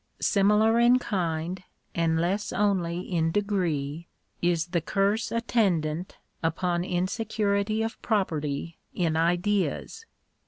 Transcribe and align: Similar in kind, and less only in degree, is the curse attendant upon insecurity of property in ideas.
Similar 0.19 0.79
in 0.79 0.97
kind, 0.97 1.61
and 1.93 2.19
less 2.19 2.51
only 2.51 3.01
in 3.01 3.29
degree, 3.31 4.07
is 4.41 4.69
the 4.69 4.81
curse 4.81 5.31
attendant 5.31 6.17
upon 6.41 6.83
insecurity 6.83 7.83
of 7.83 8.01
property 8.01 8.79
in 8.95 9.15
ideas. 9.15 10.07